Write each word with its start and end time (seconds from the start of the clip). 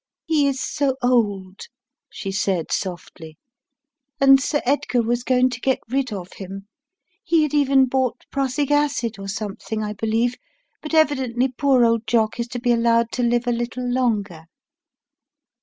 "He 0.25 0.47
is 0.47 0.59
so 0.59 0.95
old," 1.03 1.67
she 2.09 2.31
said, 2.31 2.71
softly, 2.71 3.37
"and 4.19 4.41
Sir 4.41 4.59
Edgar 4.65 5.03
was 5.03 5.23
going 5.23 5.51
to 5.51 5.61
get 5.61 5.77
rid 5.89 6.11
of 6.11 6.33
him. 6.37 6.65
He 7.23 7.43
had 7.43 7.53
even 7.53 7.85
bought 7.85 8.25
prussic 8.31 8.71
acid 8.71 9.19
or 9.19 9.27
something, 9.27 9.83
I 9.83 9.93
believe, 9.93 10.37
but 10.81 10.95
evidently 10.95 11.49
poor 11.49 11.85
old 11.85 12.07
Jock 12.07 12.39
is 12.39 12.47
to 12.47 12.59
be 12.59 12.71
allowed 12.71 13.11
to 13.11 13.21
live 13.21 13.45
a 13.45 13.51
little 13.51 13.87
longer." 13.87 14.45